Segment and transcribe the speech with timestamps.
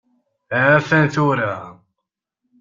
[0.69, 1.53] A-t-an tura!